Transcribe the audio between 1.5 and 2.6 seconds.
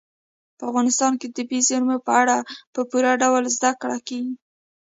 زیرمو په اړه